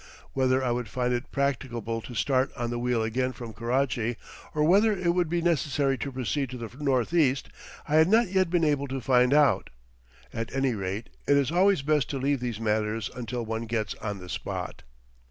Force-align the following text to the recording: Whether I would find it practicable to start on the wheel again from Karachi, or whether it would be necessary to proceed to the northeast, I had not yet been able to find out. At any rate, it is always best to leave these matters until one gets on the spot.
Whether 0.33 0.63
I 0.63 0.71
would 0.71 0.89
find 0.89 1.13
it 1.13 1.31
practicable 1.31 2.01
to 2.01 2.15
start 2.15 2.49
on 2.57 2.71
the 2.71 2.79
wheel 2.79 3.03
again 3.03 3.33
from 3.33 3.53
Karachi, 3.53 4.17
or 4.55 4.63
whether 4.63 4.93
it 4.97 5.13
would 5.13 5.29
be 5.29 5.43
necessary 5.43 5.95
to 5.99 6.11
proceed 6.11 6.49
to 6.49 6.57
the 6.57 6.71
northeast, 6.79 7.49
I 7.87 7.97
had 7.97 8.07
not 8.09 8.29
yet 8.29 8.49
been 8.49 8.63
able 8.63 8.87
to 8.87 8.99
find 8.99 9.31
out. 9.31 9.69
At 10.33 10.55
any 10.55 10.73
rate, 10.73 11.09
it 11.27 11.37
is 11.37 11.51
always 11.51 11.83
best 11.83 12.09
to 12.09 12.17
leave 12.17 12.39
these 12.39 12.59
matters 12.59 13.11
until 13.15 13.45
one 13.45 13.67
gets 13.67 13.93
on 14.01 14.17
the 14.17 14.27
spot. 14.29 14.81